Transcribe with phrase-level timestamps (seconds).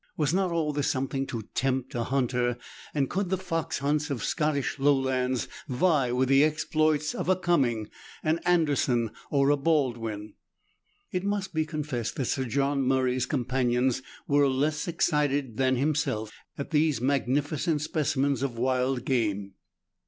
[0.17, 2.57] Was not all this something to tempt a hunter,
[2.91, 7.35] and could the fox hunts of the Scottish lowlands vie with the exploits of a
[7.35, 7.87] Gumming,
[8.23, 10.33] an Anderson, or a Baldwin?
[11.11, 16.31] It must be con fessed that Sir John Murray's companions were less excited than himself
[16.57, 19.53] at these magnificent specimens of wild game.